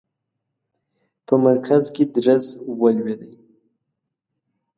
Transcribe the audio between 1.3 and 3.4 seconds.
مرکز کې درز ولوېدی.